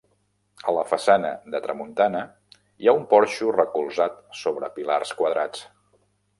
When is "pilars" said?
4.81-5.17